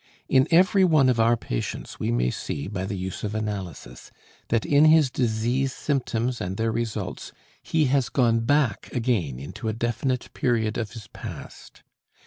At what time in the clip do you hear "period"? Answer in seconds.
10.33-10.75